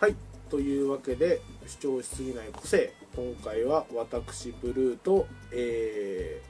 [0.00, 0.16] はい。
[0.48, 2.94] というわけで主張しすぎない個性。
[3.14, 6.40] 今回は私ブルーとえ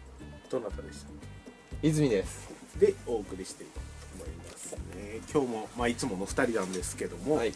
[0.49, 1.11] ー、どなたでしたっ
[1.83, 2.49] 泉です。
[2.79, 3.81] けでお送りしていこ
[4.15, 5.21] うと思いますね。
[5.35, 7.53] 今日も、まあ、いつもの2人なんですけども、はい、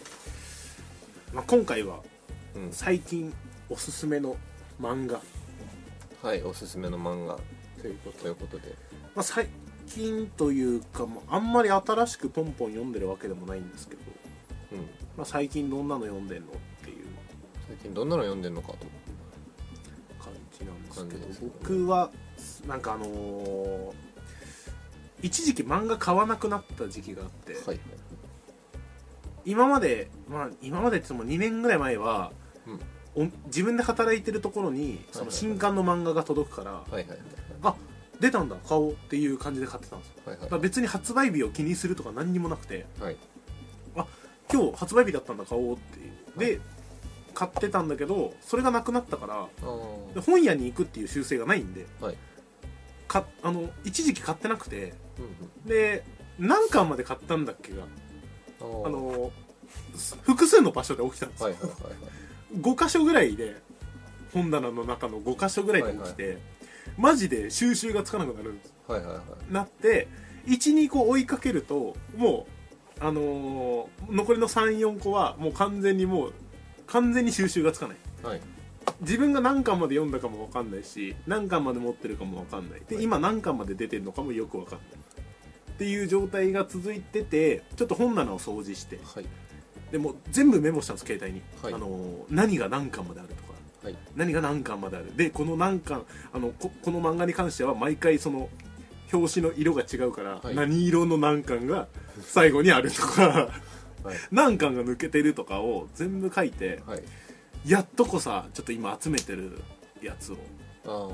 [1.32, 2.00] まあ、今回は
[2.56, 3.32] うん、最近
[3.70, 4.36] おすすめの
[4.82, 5.20] 漫画。
[6.24, 7.38] はいおすすめの漫画。
[7.80, 8.74] ということということで。
[9.14, 9.46] まあ、最
[9.86, 14.13] 近というかもうあんまり新しくポンポン読んでるわけでもないんですけど、うん
[15.16, 16.50] まあ、最近どんなの読んでんのっ
[16.84, 17.06] ていう
[17.68, 18.78] 最近どんなの読んでんのかと。
[20.22, 22.10] 感じなんですけど感じですけど僕は
[22.66, 23.92] なんかあのー
[25.22, 27.80] 一時期漫画買わなくなった時期があって、はい。
[29.46, 32.30] 今までまあ今までっても2年ぐらい前は、
[33.14, 37.18] お自分で働いてるところにその新刊の漫画が届くから、はいはいはい
[37.62, 37.74] あ
[38.20, 40.14] 出たんだ買おうっていう感じで買ってたんですよ。
[40.26, 43.16] はいだから別に発売日を気にするとか何にもなくてはい
[44.54, 46.38] 今日発売日だったんだ買おうっていう。
[46.38, 46.60] で
[47.34, 49.48] 買ってたんだけどそれがなくなったからあ
[50.14, 52.16] で本屋に行くっていう習性がないんであはい。
[53.08, 56.04] かあの一時期買ってなくてうんで
[56.38, 57.78] 何巻まで買ったんだっけが
[58.60, 59.32] うんあの
[59.96, 62.60] す複数の場所で起きたんですよ、はいはいはいはい。
[62.60, 63.56] 5箇所ぐらいで
[64.32, 66.38] 本棚の中の5箇所ぐらいで起きて、
[66.96, 68.74] マジで収集がつかなくなるんです。
[68.88, 69.52] はいはいはい。
[69.52, 70.08] なって
[70.46, 72.53] 12個追いかけるともう
[73.00, 76.32] あのー残りの34個はもう完全にもう
[76.86, 77.96] 完全に収集がつかない。
[78.22, 78.40] はい。
[79.00, 84.88] 自分が何巻まで読んだかも分かんないし何巻まで持ってるかも分かんないではい今何巻まで出てるのかもよく分かんない
[85.72, 89.26] っていう状態が続いててちょっと本棚を掃除してはい。
[89.90, 91.74] でもう全部メモしたんです携帯に、はい。
[91.74, 93.40] あのー何が何巻まであるとか。
[93.84, 93.96] はい。
[94.14, 95.16] 何が何巻まである。
[95.16, 98.48] でこの何巻あのここの漫画に関しては毎回その
[99.16, 100.54] 表紙の色が違うから、はい。
[100.54, 101.88] 何色の何巻が
[102.22, 103.50] 最後にあるとか
[104.02, 104.16] はい。
[104.30, 107.02] 何巻が抜けてるとかを全部書いてはい。
[107.66, 109.62] やっとこさちょっと今集めてる
[110.02, 110.36] やつを
[110.86, 111.08] あ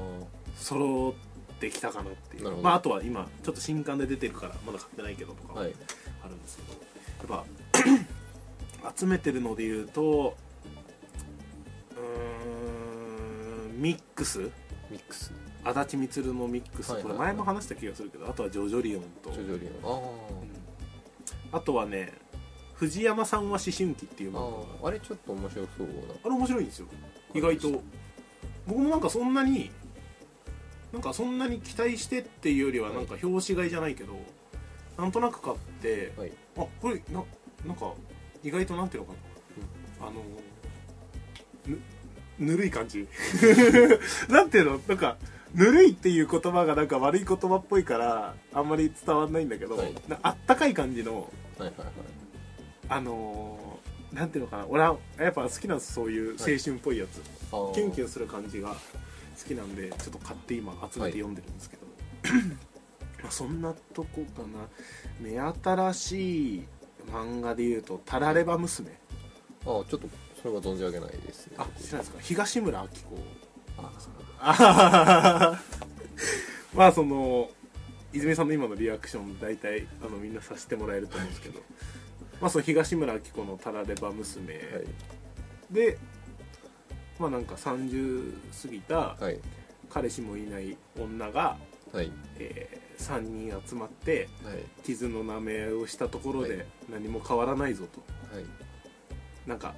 [0.56, 1.14] 揃
[1.54, 2.56] ってきたかなっていう。
[2.56, 6.58] まあ、あとは今ちょっと新刊で出てるからまだ買ってないけどとかはあるんです
[7.20, 7.44] けど、やっ
[8.82, 10.36] ぱ 集めてるので言うと
[11.96, 14.40] うーんミックス？
[14.90, 15.32] ミックス
[15.64, 19.30] 足立みつるのミックス、これ前も話した気がするけどあとはジョジョリオンと。
[19.32, 20.00] ジョジョリオン。
[21.52, 22.12] ああとはね
[22.74, 24.40] 藤山さんは思春期っていうあ漫画。
[24.40, 25.92] があああれちょっと面白そうな
[26.24, 26.86] あれ面白いんですよ。
[27.34, 27.82] 意外と。
[28.66, 29.70] 僕もなんかそんなに
[30.92, 32.96] なんかそんなに期待してっていうよりははい。
[32.96, 34.14] なんか表紙買いじゃないけど、
[34.96, 36.32] なんとなく買ってはい。
[36.56, 37.22] あこれな
[37.66, 37.92] なんか
[38.42, 39.14] 意外となんていうのか
[40.00, 40.22] な、あの
[41.66, 41.78] ぬ
[42.38, 43.06] ぬるい感じ。
[44.30, 44.80] なんていうの？
[44.88, 45.18] なんか
[45.54, 49.94] ぬるいっていう言葉がなんか悪い言葉っぽいからあんまり伝わんないんだけど、はい。
[50.08, 51.86] なあったかい感じのはいはいはい。
[52.88, 53.70] あのー
[54.16, 57.22] なんていうのかな俺はやっぱ好きなんですそういう青春っぽいやつ、
[57.52, 57.74] あー。
[57.74, 58.76] キュンキュンする感じが好
[59.46, 61.82] きなんでちょっと買って今集めて読んでるんですけど、
[63.22, 64.66] まあそんなとこかな。
[65.20, 66.64] 目新しい
[67.12, 68.90] 漫画でいうと「タラレバ娘。
[69.64, 70.08] あーちょっと
[70.42, 71.46] それは存じ上げないです。
[71.46, 72.18] ね」あ知らないですか？
[72.20, 72.94] 東村明子
[73.78, 75.60] あ
[76.74, 77.50] まあその
[78.12, 81.60] 泉さんの今のリアクション大体あのみんなさせてもらえると思うんですけど。
[82.40, 84.64] まあその東村明子の「タラレバ娘」はい。
[85.70, 85.98] で
[87.18, 89.38] まあなんか30過ぎたはい。
[89.90, 91.58] 彼氏もいない女が、
[91.92, 92.12] はい。
[92.38, 94.64] え3人集まってはい。
[94.84, 98.00] 傷の舐めをしたところはで何も変わらないぞと。
[98.34, 98.44] はい。
[99.46, 99.74] なんか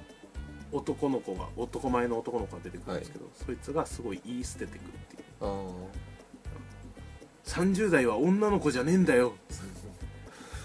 [0.73, 5.23] 男の子が男前の男の子が出てくるんですけど、そいつがすごい言い捨ててくるっていう。
[5.41, 5.47] ああ
[7.45, 9.35] 30代は女の子じゃねえんだよ。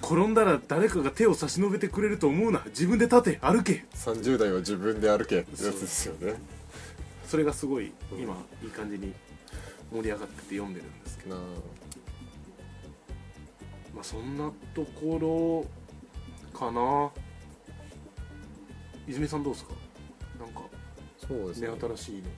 [0.03, 2.63] 転んだら誰かが手を差し伸べてくれると思うな。
[2.67, 3.85] 自分で立て歩け。
[3.95, 5.41] 30代は自分で歩け。
[5.41, 6.35] ってやつですよね。
[7.27, 9.13] それがすごい今いい感じに
[9.93, 11.37] 盛り上がってて読んでるんですけど。
[11.37, 11.43] ま
[14.01, 15.67] あそんなとこ
[16.55, 17.11] ろかな。
[19.07, 19.73] 泉さんどうですか？
[21.29, 21.69] そうですね。
[21.81, 22.29] 新しいので。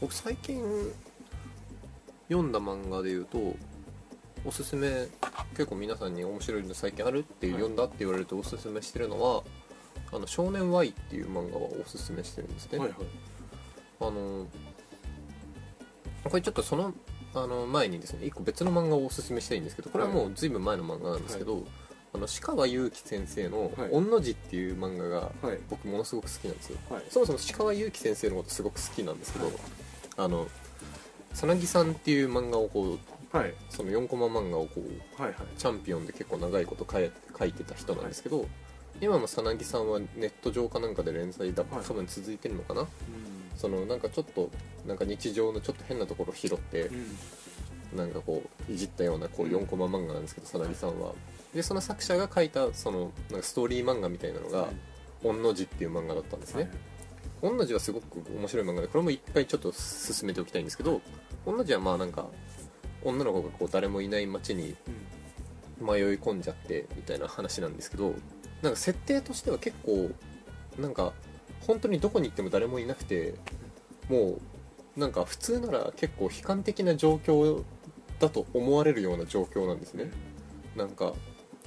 [0.00, 0.60] 僕最近
[2.28, 3.54] 読んだ漫画で言うと
[4.44, 5.06] おすすめ
[5.52, 9.44] 結構皆さんに面白いの最近あるっていう、はい読んだって言われるとおすすめしてるのは
[10.12, 12.98] 「あの少年 Y」っていう漫画はおすすめしてるんですね、はいはい。
[14.00, 14.46] あの
[16.24, 16.92] これちょっとその
[17.34, 21.64] あの前にですね一個別の漫画をおすすめしたいんですけどこれはもう随分前の漫画なんですけど、
[22.14, 25.58] あの鹿川祐希先生のはい「御の字」っていう漫画がはい。
[25.70, 26.78] 僕ものすごく好きなんですよ。
[26.90, 27.04] はい。
[27.08, 29.50] そもそも鹿川祐希先生のことすごく好きなんですけど、
[30.18, 30.46] あの
[31.32, 32.98] さなぎさんっていう漫画をこ
[33.32, 33.54] うはい。
[33.70, 35.36] その4コマ漫画をこうはいはい。
[35.56, 38.46] チャンピオンで結構長いこと書い書いてた人なんですけど、
[39.00, 41.82] 今もさなぎさんはネット上かなんかで連載だ、はい。
[41.82, 42.82] 多分続いてるのかな？
[42.82, 42.88] うん。
[43.56, 44.50] そのなんかちょっと
[44.86, 47.16] なんか日常のちょっと変なところを拾ってうん。
[47.96, 49.52] なんかこういじったようなこううん。
[49.54, 51.14] 4コマ漫画なんですけどさなぎさんは
[51.54, 54.68] でその作者が書いたそのなんかストーリー漫画みたいなのが
[55.22, 56.64] 「御の字」っていう漫画だったんですはい。
[56.64, 56.70] ね
[57.40, 61.00] 御の字はすごく面白い漫画でこれも一回ちょっと進めておきたいんですけど
[61.44, 62.26] 御の字はまあなんか
[63.02, 65.12] 女の子がこう誰もいない街にうん。
[65.82, 68.14] 迷い込んじゃってみたいな話なんですけど
[68.62, 70.10] なんか設定としては結構
[70.78, 71.12] なんか
[71.66, 73.34] 本当にどこに行っても誰もいなくて
[74.08, 74.38] も
[74.96, 77.62] うなんか普通なら結構悲観的な状況
[78.20, 80.10] だと思われるような状況なんですね。
[80.76, 81.12] なんか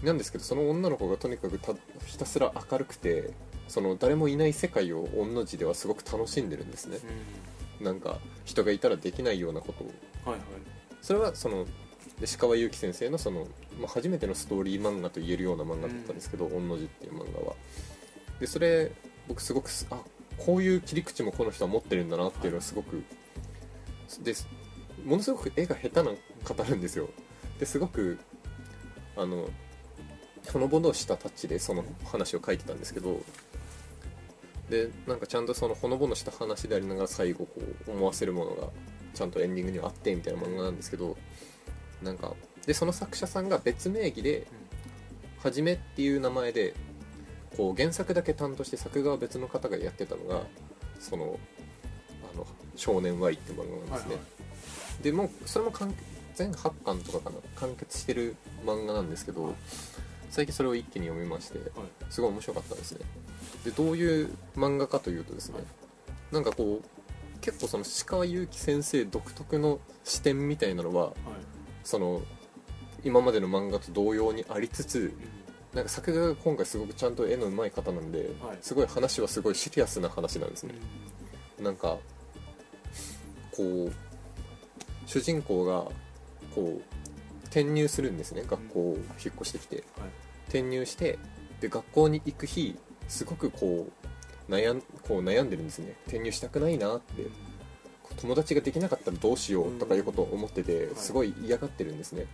[0.06, 1.74] なんですけどその女の子がとにかくた
[2.06, 3.32] ひたすら明るくて
[3.68, 7.00] その誰もいない世界を御の字ではすごく楽しんでるんですね。
[7.82, 9.88] なんか人がいたらできないようなことを。
[10.32, 10.48] はいはい。
[11.02, 11.66] それはその
[12.20, 13.48] で石川祐希先生のその、
[13.80, 17.56] まあ、初めてのストーリー漫画と言えるような漫画だったんですけど「御の字」っていう漫画は。
[18.40, 18.92] でそれ
[19.28, 20.02] 僕すごくすあ
[20.38, 23.04] こういう切り口もこの人は持ってるんだなっていうのはすごく
[24.24, 24.48] です
[25.04, 26.12] ものすごく絵が下手な
[26.44, 27.10] 方なんですよ。
[27.60, 28.18] ですごく
[29.16, 29.50] あの
[30.52, 33.22] ほのぼのしたタッチでその話を書いてたんですけど
[34.70, 38.68] でなんかちゃんとそのほのぼのした話でありながら最後こう思わせるものが
[39.14, 41.16] ちゃんとエンディングにはあってみたいな漫画なんですけど
[42.02, 42.34] なんか
[42.66, 44.48] でその作者さんが別名義で
[45.44, 46.74] 「はじめ」っていう名前で
[47.56, 50.42] こう原作だけ担当して作画は別の方がやってたのが
[51.00, 51.40] その
[52.34, 52.46] あの
[52.76, 54.16] 「少年 Y」って漫画なんですね、はいは
[55.00, 55.04] い。
[55.04, 55.94] でもうそれも完
[56.34, 57.36] 全8巻とかかな？
[57.56, 59.56] 完結してる漫画なんですけど
[60.30, 61.70] 最近それを一気に読みましてはい。
[62.10, 63.00] すごい面白かったですね。
[63.64, 65.60] でどういう漫画かというとですね
[66.32, 71.14] なんかこう結構その石川祐希先生独特の視点みたいなのははい。
[71.84, 72.22] その
[73.04, 75.14] 今までの漫画と同様にありつつ
[75.74, 78.58] なんか作画が今回すごくちゃんと絵の上手い方なんで、はい。
[78.62, 80.74] すごい話はすごいシリアスな話なんですね、
[81.62, 81.98] なんか
[83.52, 83.92] こう
[85.06, 85.86] 主人公が
[86.56, 86.82] こう
[87.56, 88.44] 転入するんですね。
[88.46, 89.86] 学校を引っ越してきて、はい。
[90.50, 91.18] 転入して
[91.62, 93.88] で学校に行く日すごくこ
[94.50, 95.96] う悩んこう悩んでるんですね。
[96.06, 97.26] 転入したくないなって
[98.18, 100.96] 友達ができなかったらどうしようとかいうことを思っててはい。
[100.96, 102.26] すごい嫌がってるんですね。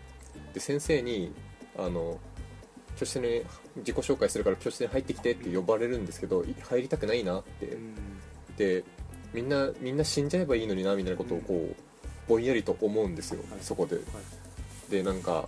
[0.55, 1.31] で先生に
[1.77, 2.19] あの
[2.97, 3.43] 教室に
[3.77, 7.67] 自己紹介するから教室に入ってきてって呼ばれるんですけどい入りたくないなって。
[7.67, 7.95] うん。
[8.57, 8.83] で
[9.33, 11.75] みんなみんな死んじゃえばいいのになみたいなことをこう
[12.27, 13.59] ぼんやりと思うんですよ、はい。
[13.61, 13.99] そこで
[14.95, 15.47] はいでなんか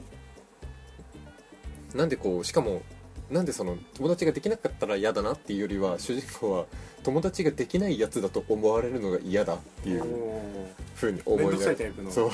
[1.94, 2.82] なんでこうしかも
[3.30, 6.66] なんでその友達ができなかったら嫌だなっていうよりは主人公は
[7.04, 10.42] 友達ができないやつだと思われるのが嫌だっていうお
[10.96, 11.76] ふうに思いが
[12.10, 12.32] そう。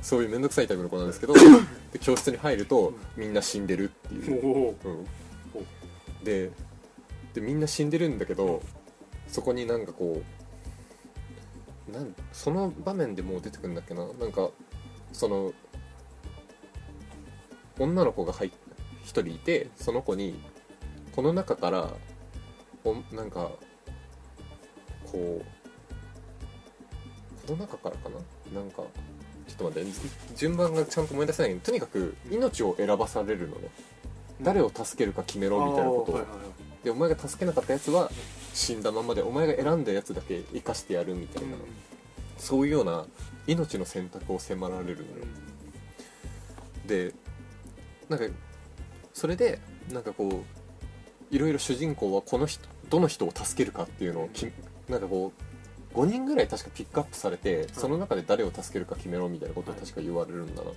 [0.00, 1.34] そういう面倒くさいタイプの子なんですけど
[1.92, 6.50] で教室に入るとみんな死んでるっていう、うん、で
[7.34, 8.62] でみんな死んでるんだけど
[9.26, 10.22] そこになんかこ
[11.88, 14.06] うなんその場面でもう出てくるんだっけな。
[14.20, 14.50] なんか
[15.12, 15.52] その
[17.78, 18.50] 女の子が入っ
[19.04, 20.38] 一人いてその子に
[21.12, 21.88] この中から
[22.84, 23.50] おなんか
[25.10, 25.44] こう
[27.46, 28.10] この中からか
[28.52, 28.60] な？
[28.60, 28.82] なんか
[29.46, 29.90] ちょっと待って
[30.36, 33.68] 順番がちゃんと思い出せないけどとにかく命を選ばされるのね。
[34.42, 36.20] 誰を助けるか決めろみたいなことを。
[36.84, 38.10] でお前が助けなかったやつは
[38.54, 41.56] 死んだままでお前が選んだやつだけ生かしてやるみたいな、
[42.36, 43.04] そういうような
[43.48, 45.06] 命の選択を迫られるのよ。
[46.86, 47.14] で
[48.08, 48.24] なんか
[49.12, 49.60] それで
[49.92, 50.44] なんかこ
[51.30, 54.46] ういろいろ主人公はこの人どの人を助けるかっていうのをき
[54.88, 55.32] なんかこ
[55.94, 60.70] う5人ぐらい確かピックアップされてその中で誰を助けるか決めろみたいなことを確か言われるんだな、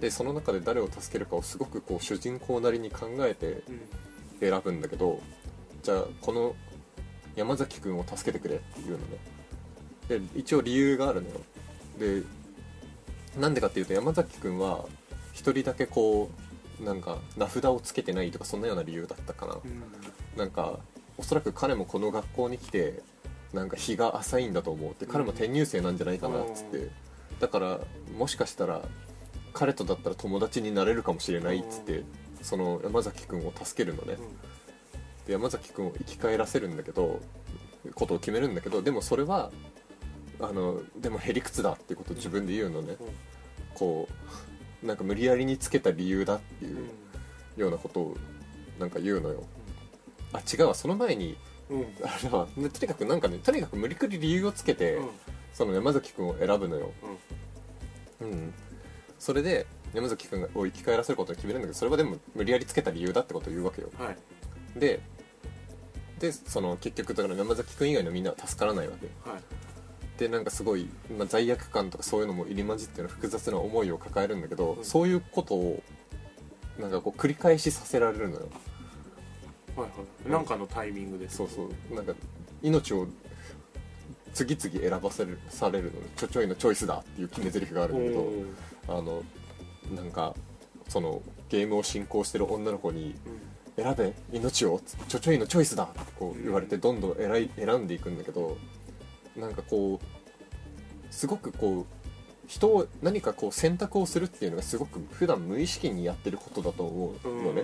[0.00, 3.80] でその中で誰を助けるかをすごくこう主人公なりに考えてうん。
[4.40, 5.20] 選ぶんだけど
[5.82, 6.54] じゃあこの
[7.36, 9.02] 山崎君を助けてくれっていうのね。
[10.08, 11.40] で一応理由があるのよ。
[11.98, 12.22] で
[13.40, 14.84] なんでかっていうと山崎君は
[15.34, 16.30] 一人だけこ
[16.80, 19.54] うなんか名札をつけてないとかそんなような理由だったかな。
[19.54, 19.82] うん。
[20.38, 20.78] なんか
[21.18, 23.02] おそらく彼もこの学校に来て
[23.52, 26.88] なんか日が浅いんだと思うって彼も転入生なんじゃないかなっつって。
[27.40, 27.80] だから
[28.16, 28.80] もしかしたら
[29.52, 32.04] 彼とだったら友達になれるかもしれないっつって
[32.42, 34.16] その山崎君を助けるのね。
[35.26, 37.20] で山崎君を生き返らせるんだけど
[37.94, 39.50] ことを決めるんだけどでもそれは
[40.40, 42.96] あのでもへりくつだってことを自分で言うのね。
[43.00, 43.06] うん。
[43.74, 44.53] こう
[44.84, 47.60] なんか無理やりにつけた理由だっていううん。
[47.60, 48.16] ようなことを
[48.78, 49.44] なんか言うのよ。
[50.32, 51.36] あ違うわその前に
[51.70, 51.80] うん。
[51.80, 54.98] うんあれはねとにかくなんかねとにかく無理くり理由をつけて、
[55.52, 56.92] その山崎君を選ぶのよ。
[58.20, 58.52] うん。
[59.18, 63.90] それで山崎君を生き返らせることを決めるんだけどそれはでも無理やりつけた理由だってことを言うわけよ。
[63.96, 64.16] はい。
[64.78, 65.00] で
[66.18, 69.06] でその結局だから山崎君以外のみんなは助からないわけ。
[69.30, 69.42] はい
[70.18, 74.84] でなんかすごい、まあ、罪悪感とかそういうのも入り混じってる複雑な思いを抱えるんだけど、うん。
[74.84, 75.82] そういうことを
[76.78, 78.48] なんかこう繰り返しさせられるのよ。
[79.76, 79.88] はいは
[80.26, 80.30] い。
[80.30, 81.94] なんかのタイミングでそうそう。
[81.94, 82.14] なんか
[82.62, 83.08] 命を
[84.32, 88.54] 次々選ばせるされるのちょちょいのチョイスだっていう決め台詞があるんだけどうん。
[88.88, 89.22] あの
[89.94, 90.34] なんか
[90.88, 93.14] そのゲームを進行してる女の子に
[93.76, 98.56] 「選べ命をちょちょいのチョイスだ」ってこう言われてどんどん選い選んでいくんだけど
[99.36, 102.04] なんかこうすごくこう
[102.46, 107.62] 人を何かこう選択をするっていうのがすごく普段無意識にやってることだと思うのね、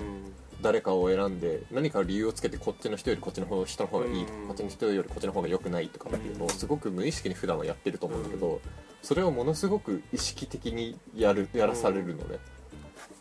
[0.62, 4.46] 誰かを選んで何か理由をつけてこっちの人よりこっちの方人の方がいいとかうん。
[4.48, 6.54] こっちの人よりこっちの方が良くないとかっていうのをうん。
[6.54, 8.60] すごく無意識に普段はやってると思うんだけうど
[9.02, 12.38] それをものすごく意識的にやるやらされるのね。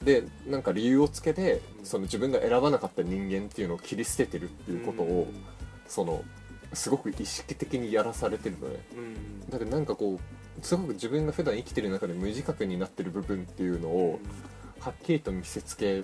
[0.03, 5.27] でなんか理由をつけてその自分が選ばなかった人間っていうのを切り捨ててるっていうことを
[5.87, 6.23] その
[6.73, 9.49] すごく意識的にやらされてるのねうん。
[9.49, 10.19] だからなんかこ
[10.61, 14.19] うすごく自分が普段生きてる中で無自覚になってる部分っていうのを
[14.79, 16.03] はっきりと見せつけ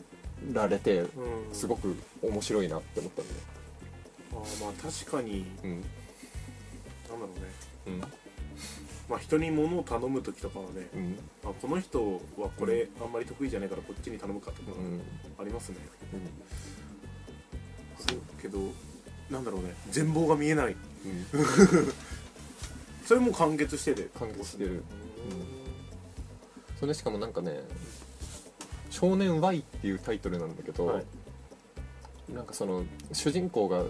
[0.52, 1.10] られてうん。
[1.54, 3.40] すごく面白いなって思ったんだよ
[4.34, 5.72] あーまあ確かにうん。
[5.72, 5.86] なんだ
[7.20, 7.46] ろうね。
[7.88, 8.00] うん。
[9.08, 11.18] まあ人に物を頼む時とかはねうん。
[11.44, 15.02] あこの人はこれあんまり得意じゃないからこっちに頼むかとかうん。
[15.40, 15.78] ありますね。
[16.14, 16.22] うん。
[18.08, 18.20] そう。
[18.42, 18.58] けど
[19.30, 19.74] なんだろうね。
[19.90, 20.74] 全貌が見えない。
[20.74, 21.26] うん。
[23.06, 24.10] それも完結してて。
[24.20, 24.84] 完結してる。
[26.80, 27.62] それしかもなんかね
[28.92, 31.06] 「少年 Y」っていうタイトルなんだけど、はい。
[32.34, 33.84] なんかその主人公が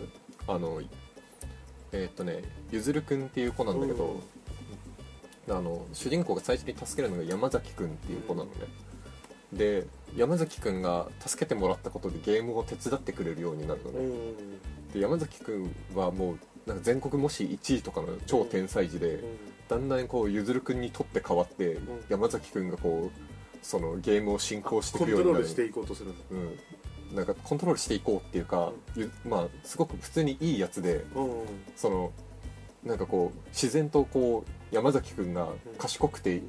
[0.48, 0.82] あの
[1.92, 4.22] えーっとねゆずるくんっていう子なんだけど、
[5.50, 8.52] あの主人公が最初に助けるのが山崎くんっていう子なのね、
[9.52, 14.36] で山崎くんが助けてもらったことでゲームを手伝ってくれるようになるのね、うん
[14.96, 19.20] で山崎くんはもうなんか全国模試1位とかの超天才児で、
[19.68, 21.78] だんだんこうゆずるくんにとって変わって、ん。
[22.10, 25.40] 山崎くんがこうそのゲームを進行していコンくようになる。
[25.40, 26.24] トロールしていこうとするんだ
[27.12, 31.32] うん、なんかコントロールしていこうっていうか、ゆまあすごく普通にいいやつでうん
[31.76, 32.12] その
[32.84, 36.42] なんかこう自然とこう山崎くんが賢くて、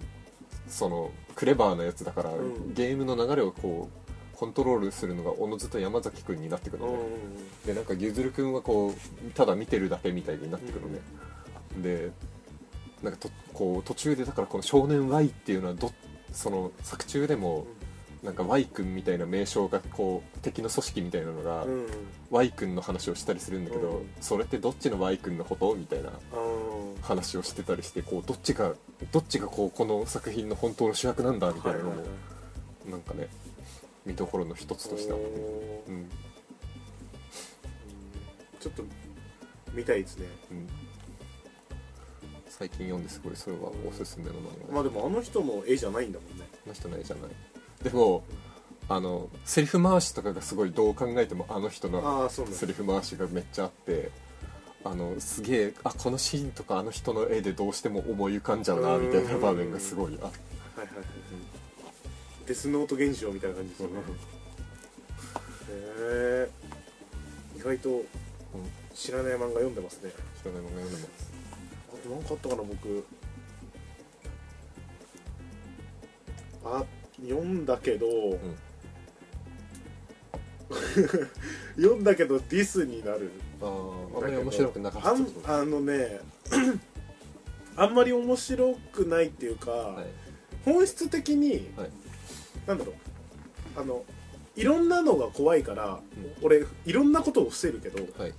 [0.69, 2.73] そのクレバーなやつだから、ん。
[2.75, 4.06] ゲームの流れをこう
[4.37, 6.99] コントロールするのがおのずと山崎くんになってくるのね、
[7.64, 11.00] でなんかゆずるくんはこうただ見てるだけみたいになってくるのね、
[11.83, 12.11] で
[13.02, 15.90] なんかとこう途中でだからこの少年 Y っていうのはど
[16.33, 17.66] その作中でも
[18.23, 21.87] なんか Y 君みたいな名称がこう敵の組織みたいなのが、うんうん。
[22.31, 26.12] Y 君の話をしたりするんだけど、うんそれってどっちの Y 君のことみたいなあ
[27.02, 28.75] 話をしてたりしてこうどっちが
[29.12, 31.62] どっちがこうこの作品の本当の主役なんだみー。
[31.62, 33.26] たいなのも、はいはいはいなんかね
[34.07, 35.93] 見どころの一つとしてあって、おー。
[35.93, 36.09] うん。
[38.61, 38.83] ちょっと
[39.75, 40.27] 見たいですね。
[40.51, 40.67] うん、
[42.49, 46.47] 最近読んですごいそれはおすすめの漫画まあでもあの人の絵じゃないんだもんね。
[46.65, 47.31] あの人の絵じゃない。
[47.85, 48.25] でも
[48.89, 54.11] あのセリフ回しとかがすごいどう考えてもあの人のセリフ回しがめっちゃあって
[54.85, 60.39] あのすげえあこのシーンとかあの人の絵でどうしても思い浮かんじゃうなみたいな場面がすごいあって。
[60.77, 61.25] はいはいはい
[62.47, 63.95] デスノート現象みたいな感じですよね。
[63.99, 64.03] へ
[66.49, 66.50] え
[67.57, 68.05] 意外と
[68.95, 70.12] 知らない漫画読んでますね。
[70.41, 71.33] 知らない漫画読んでます。
[71.88, 73.05] あと何かあったかな僕。
[76.65, 76.85] あ
[77.21, 78.07] 読んだけど、
[81.76, 83.33] 読んだけどディスになる。
[83.61, 83.71] ああ
[84.19, 85.11] あんまり面白くなかった。
[85.11, 85.26] あん
[85.62, 86.21] あのね
[87.76, 90.07] あんまり面白くないっていうか、はい。
[90.65, 91.91] 本質的に、はい
[92.66, 93.80] なんだろう。
[93.80, 94.04] あの
[94.56, 98.35] いろんなのが怖いから、うん俺いろんなことを伏せるけどはい。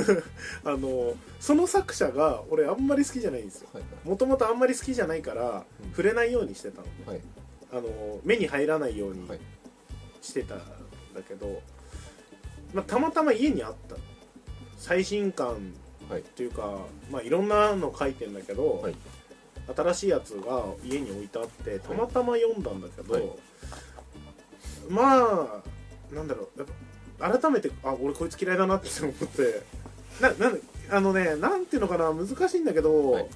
[0.64, 3.68] あのその作者が俺あんまり好きじゃないんですよ。
[3.72, 3.82] はい。
[4.04, 5.90] もともとあんまり好きじゃないから、うん。
[5.90, 6.86] 触れないようにしてたの。
[7.06, 7.20] はい。
[7.72, 9.40] あの目に入らないようにはい。
[10.20, 10.58] してたん
[11.14, 11.62] だけど、
[12.72, 13.96] まあ、たまたま家にあった。
[14.78, 15.72] 最新刊
[16.10, 16.22] はい。
[16.22, 16.78] というか、
[17.10, 18.94] まあ、いろんなの書いてんだけど、はい。
[19.74, 23.22] 新しいやつが家に置いてあってたまたま読んだんだけど、はい
[24.88, 25.62] ま
[26.12, 26.58] あなんだろう。
[26.60, 26.68] やっ
[27.18, 29.62] ぱ改めてあ俺こいつ嫌いだなって思って。
[30.20, 30.58] ななん
[30.90, 33.28] あのねなんていうのかな難しいんだけど、はい。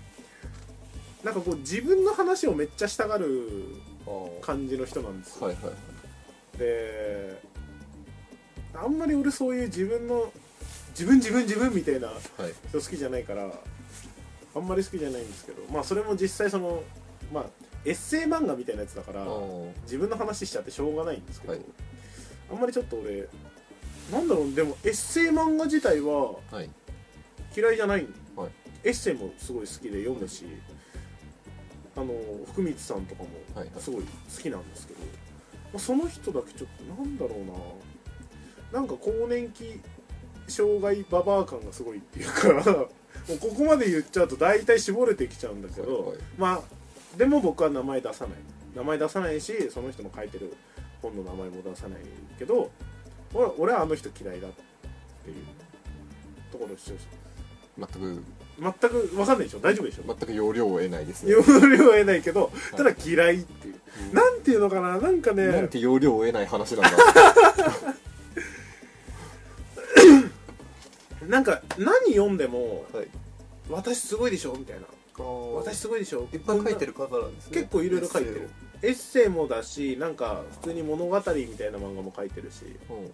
[1.24, 3.48] なんかこう自分の話をめっちゃしたがる
[4.40, 5.70] 感じの人なんですよ、はいは
[6.54, 6.58] い。
[6.58, 7.42] で
[8.74, 10.32] あんまり俺そういう自分の
[10.90, 12.20] 自分自分自分みたいなはい。
[12.68, 13.50] 人好きじゃないから
[14.54, 16.82] あんまり好きじゃないんですけどまあそれも実際その
[17.32, 17.44] まあ
[17.88, 19.24] エッセイ漫画みたいなやつだから
[19.84, 21.62] 自分の話しちゃってしょうがないんですけど、はい。
[22.52, 23.26] あんまりちょっと俺
[24.12, 26.68] なんだろうでもエッセイ漫画自体ははい。
[27.56, 28.50] 嫌いじゃない、はい。
[28.84, 30.44] エッセイもすごい好きで読むし
[31.96, 32.12] あの
[32.52, 33.80] 福光さんとかもはいはい。
[33.80, 34.08] すごい好
[34.42, 35.06] きなんですけど、ま
[35.76, 38.80] あその人だけちょっとなんだろうな。
[38.80, 39.80] なんか更年期
[40.46, 42.52] 障害ババア感がすごいっていうか
[43.28, 46.18] もうここまで言っちゃうと大体絞れてきちゃうんだけど、はいはい。
[46.36, 46.77] まあ
[47.16, 48.34] でも僕は名前出さない。
[48.74, 50.54] 名前出さないしその人の書いてる
[51.02, 52.00] 本の名前も出さない
[52.38, 52.70] けど
[53.34, 54.50] 俺俺はあの人嫌いだっ
[55.24, 55.36] ていう
[56.52, 56.98] ところを主張して
[57.78, 58.22] 全く。
[58.60, 59.60] 全く分かんないでしょ？
[59.60, 60.02] 大丈夫でしょ？
[60.02, 61.30] 全く要領を得ないですね。
[61.30, 63.74] 要領は得ないけどただ嫌いっていう、
[64.08, 64.14] うん。
[64.14, 64.98] なんていうのかな？
[64.98, 65.46] なんかね。
[65.46, 66.90] なんて要領を得ない話なんだ。
[71.28, 73.06] なんか何読んでもはい
[73.70, 74.86] 「私すごいでしょ」みたいな
[75.24, 77.54] 「私すごいでしょ」いっぱい書いてる方なんですね。
[77.54, 78.48] 結構いろいろ書いてる。
[78.80, 81.32] エッセイもだしなんか普通に物語みた
[81.66, 82.64] いな漫画も書いてるし。
[82.90, 83.10] うん。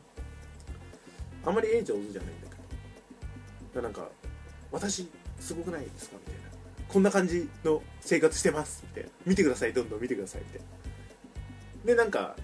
[1.46, 4.08] あまり絵上手じゃないんだけどなんか
[4.73, 5.06] 「私
[5.38, 6.50] すごくないですか?」みたいな
[6.88, 10.61] 「こんな感じの生活してます」みたいな「見てくださいどんどん見てください」って。
[11.84, 12.34] でなんか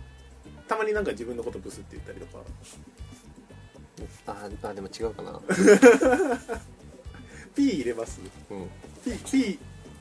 [0.69, 2.45] たまになんか自分のことブスって言ったりとか。
[4.27, 5.41] ああでも違うかな
[7.55, 8.21] P 入れます？
[8.51, 8.69] うん。
[9.05, 9.59] P, P,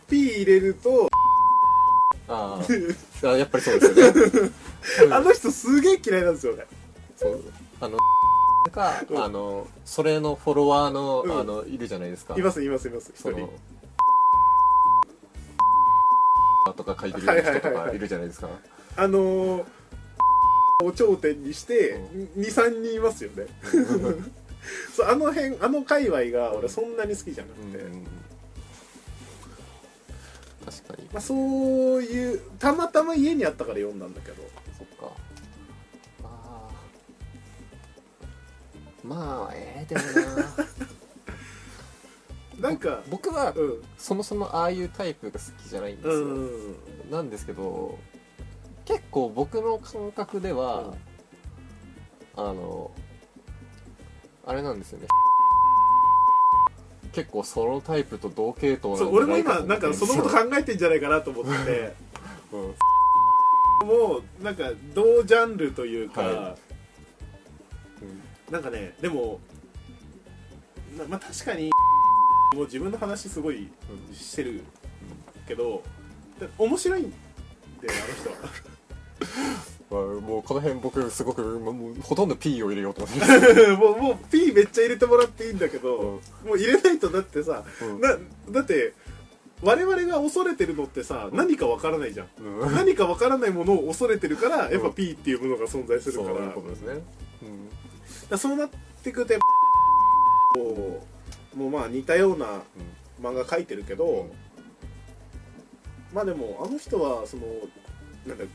[0.07, 1.09] P 入れると
[2.27, 2.95] あー。
[3.27, 4.51] あやっぱりそうですよね。
[5.11, 6.65] あの人すげえ嫌いなんですよね。
[7.17, 7.41] そう。
[7.81, 7.97] あの
[8.71, 9.23] か、うん。
[9.23, 11.39] あのそれのフォロワーの,、うん。
[11.39, 12.35] あのいるじゃないですか。
[12.37, 13.49] いますいますいます一人。
[16.77, 17.89] とか書いてる人とはいはいはいはい。
[17.89, 18.47] かいるじゃないですか、
[18.95, 19.65] あのー、
[20.83, 21.99] を頂点にして
[22.35, 23.47] う23人いますよね
[24.95, 28.05] そうあの辺あの界隈が俺そんなに好きじゃなくて、うん
[30.65, 31.09] 確かに。
[31.11, 34.43] まあ、そういうたまたま家にあったから読んだんだけど。
[34.77, 35.15] そっか。
[36.23, 36.69] あ。
[39.03, 40.01] ーまあえー、でも
[42.61, 42.69] な。
[42.69, 43.83] なんか僕はうん。
[43.97, 46.75] そもそもああいうタイプが好きじゃないんですうよ、ん
[47.09, 47.97] なんですけど
[48.85, 50.93] 結構僕の感覚では、
[52.35, 52.91] あの
[54.49, 55.07] あれなんですよね。
[57.11, 61.51] 結構そのタイプと同系統なんじゃそう俺も今なんかそのこと考えてんじゃないかなと思って。
[61.65, 61.93] て
[62.51, 63.87] うん。
[63.87, 66.57] もうなんか同ジャンルというか、は
[68.49, 69.39] なんかねでも
[70.97, 71.69] なまあ確かに
[72.55, 73.69] もう自分の話すごい
[74.11, 74.63] してる
[75.47, 75.83] けど
[76.39, 78.35] で面白いんだよあの人は
[79.89, 83.19] まあもうこの辺僕すごくもうもうほとんど P を入れようと思って。
[83.25, 86.49] ます、もうもう P めっちゃ入れてもらっていいんだけど、うん。
[86.49, 88.01] もう入れないとだってさ、うん。
[88.01, 88.17] な
[88.51, 88.93] だって
[89.61, 92.27] 我々が恐れてるのってさ、何かわからないじゃん。
[92.39, 92.75] うん。
[92.75, 97.03] 何かわからないものを恐れてるからやっぱうん P っていうものが存在するそうからいうことですね、だか
[98.29, 98.69] らそうなっ
[99.03, 101.03] てくるとやっぱこ
[101.55, 102.61] うもうまあ似たような
[103.21, 104.31] 漫画描いてるけど、うん。
[106.13, 107.43] まあでもあの人はその
[108.27, 108.45] なんだ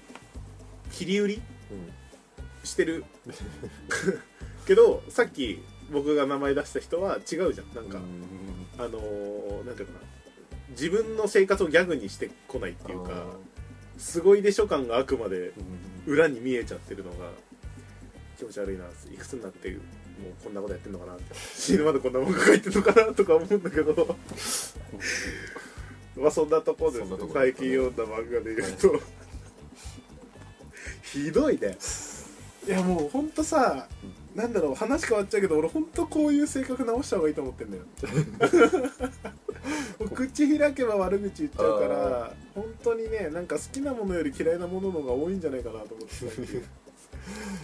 [0.95, 1.43] 切り売り？
[1.71, 2.67] うん。
[2.67, 3.05] してる。
[4.67, 7.75] けどさっき僕が名前出した人は違うじゃん。
[7.75, 8.01] なんか、
[8.79, 9.99] あのーなんていうかな。
[10.71, 13.27] 自分の生活をギャグにしてこないっていうか
[13.99, 15.53] すごいでしょ感があくまで
[16.07, 16.13] うん。
[16.13, 17.31] 裏に見えちゃってるのが
[18.39, 18.85] 気持ち悪いな。
[19.13, 19.81] いくつになってもう
[20.45, 21.35] こんなことやってんのかなって。
[21.55, 24.17] 死ぬまでこんな漫画描いてんのかなとか思うんだけど。
[26.17, 26.99] まあそんなとこです。
[27.01, 29.01] そんなとこ最近読んだ漫画で言うと、
[31.23, 31.77] ひどいね。
[32.67, 33.87] いやもうほんとさ
[34.35, 37.83] なんだろう話変わっちゃうけど俺ほんとこういう性格直した方がいいと思ってんだよ。
[40.13, 46.85] 口開けば悪口言っちゃうから本当にねなんか好きなものより嫌いなものの方が多いんじゃないかなと思って。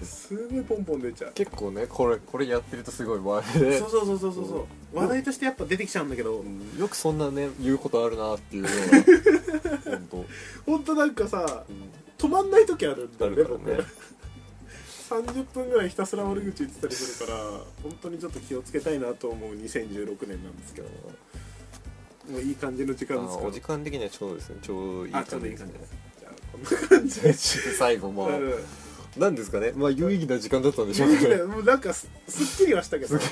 [0.05, 1.33] すごいポンポン出ちゃう。
[1.33, 4.97] 結構ねこれこれやってるとすごい周りでそうそうそうそうそうそう。
[4.97, 6.39] 話題としてやっぱ出てきちゃうんだけど。
[6.39, 6.79] うん。
[6.79, 9.99] よくそんなね言うことあるなっていうような。
[9.99, 10.25] 本当、
[10.67, 13.85] 本当なんかさうん止まんない時あるんだよねあるからね。
[15.11, 17.39] 僕30分ぐらいひたすら悪口言ってたりするから
[17.83, 20.89] 本当にちょっと気をつけたいなと思う2016年なんですけど。
[22.31, 23.45] もういい感じの時間ですか？
[23.45, 24.57] お時間的にはちょうどですね。
[24.63, 25.73] ちょうどいい感じですね。
[25.73, 25.81] 感
[26.21, 27.33] じゃあこんな感じで。
[27.75, 28.55] 最後まあうん。
[29.17, 29.73] 何ですかね？
[29.75, 33.27] まあ有意義な時間だったんでしょうかねもうなんかすすっきりはしたけど、うんま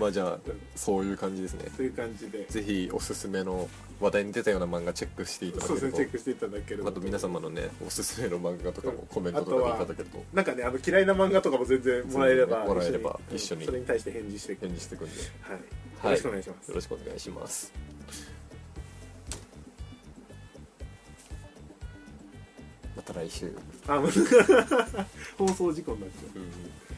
[0.00, 0.38] あじゃあ
[0.76, 1.70] そういう感じですね。
[1.76, 2.44] そういう感じで。
[2.46, 3.68] ぜひおすすめの
[4.00, 5.86] 話題に出たような漫画チェックしていただけると。
[5.86, 9.06] ですねチェックしていただけるあと皆様のねおすすめの漫画とかもうん。
[9.06, 10.24] コメントとかでいただけると。
[10.32, 13.64] なんかねあの嫌いな漫画とかも全然もらえればもらえればうん一緒に。
[13.64, 14.60] それに対して返事していく。
[14.66, 15.12] 返事していくんで。
[15.42, 15.62] はい、はい。
[15.62, 16.68] よろしくお願いします。
[16.68, 17.72] よろしくお願いします。
[22.96, 23.52] また来週。
[23.86, 24.02] あ
[25.38, 26.97] 放送事故になっちゃう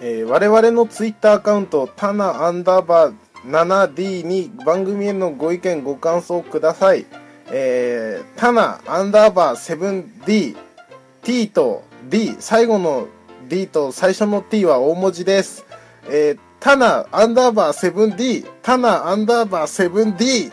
[0.00, 7.06] えー我々のツイッターアカウントタナアンダーバー 7D に番組へのご意見ご感想ください。
[7.52, 10.56] えー、タナアンダーバー 7D
[11.22, 13.08] T と D 最後の
[13.48, 15.66] D と最初の T は大文字です。
[16.08, 20.52] えー、タナアンダーバー 7D タナアンダーバー 7D